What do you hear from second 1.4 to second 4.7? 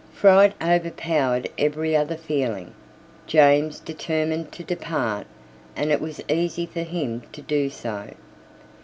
every other feeling. James determined to